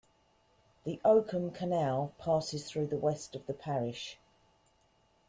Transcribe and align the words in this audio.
The 0.83 0.99
Oakham 1.05 1.51
Canal 1.51 2.15
passes 2.17 2.65
through 2.65 2.87
the 2.87 2.97
west 2.97 3.35
of 3.35 3.45
the 3.45 3.53
parish. 3.53 4.17